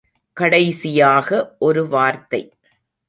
கடைசியாக 0.37 1.29
ஒரு 1.59 1.87
வார்த்தை. 1.87 2.41